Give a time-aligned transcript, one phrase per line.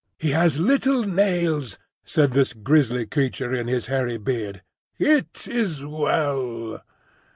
[0.17, 4.63] "He has little nails," said this grisly creature in his hairy beard.
[4.97, 6.81] "It is well."